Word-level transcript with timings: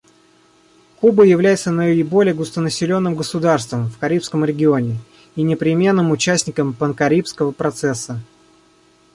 Куба 0.99 1.25
является 1.25 1.69
наиболее 1.69 2.33
густонаселенным 2.33 3.13
государством 3.13 3.87
в 3.87 3.99
Карибском 3.99 4.43
регионе 4.43 4.97
и 5.35 5.43
непременным 5.43 6.09
участником 6.09 6.73
панкарибского 6.73 7.51
процесса. 7.51 8.19